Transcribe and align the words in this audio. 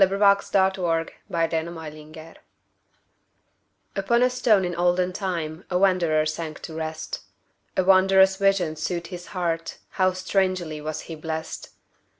Isaacs 0.03 0.49
Pillow 0.49 1.03
and 1.29 1.77
Stone 1.77 2.37
UPON 3.95 4.23
a 4.23 4.29
stone 4.31 4.65
in 4.65 4.73
olden 4.75 5.13
timeA 5.13 5.77
wanderer 5.79 6.25
sank 6.25 6.59
to 6.63 6.73
rest.A 6.73 7.83
wondrous 7.83 8.35
vision 8.37 8.75
soothed 8.75 9.05
his 9.09 9.27
heartHow 9.27 10.15
strangely 10.15 10.81
was 10.81 11.01
he 11.01 11.13
blessed! 11.13 11.69